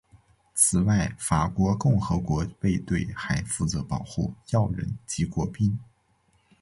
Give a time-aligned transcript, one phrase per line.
[0.55, 5.79] 此外法国共和国卫队还负责保护要人及国宾。